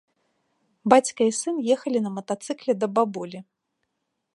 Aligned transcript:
Бацька 0.93 1.21
і 1.31 1.35
сын 1.41 1.55
ехалі 1.75 2.03
на 2.07 2.11
матацыкле 2.17 2.71
да 2.81 2.87
бабулі. 2.97 3.39